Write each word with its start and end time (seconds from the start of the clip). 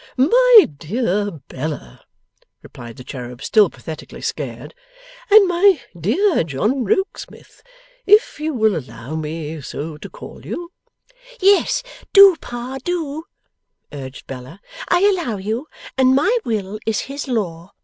'My 0.17 0.67
dear 0.77 1.29
Bella,' 1.47 2.03
replied 2.63 2.97
the 2.97 3.03
cherub, 3.03 3.39
still 3.43 3.69
pathetically 3.69 4.21
scared, 4.21 4.73
'and 5.29 5.47
my 5.47 5.79
dear 5.95 6.43
John 6.43 6.83
Rokesmith, 6.83 7.61
if 8.07 8.39
you 8.39 8.51
will 8.55 8.75
allow 8.75 9.13
me 9.15 9.61
so 9.61 9.97
to 9.97 10.09
call 10.09 10.43
you' 10.43 10.71
'Yes 11.39 11.83
do, 12.13 12.35
Pa, 12.41 12.79
do!' 12.83 13.25
urged 13.93 14.25
Bella. 14.25 14.59
'I 14.89 15.01
allow 15.01 15.37
you, 15.37 15.67
and 15.99 16.15
my 16.15 16.35
will 16.45 16.79
is 16.87 17.01
his 17.01 17.27
law. 17.27 17.71